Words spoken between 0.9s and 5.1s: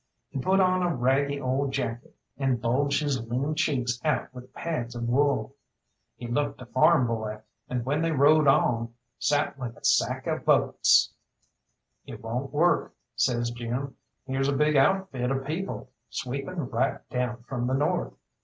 raggy old jacket, and bulged his lean cheeks out with pads of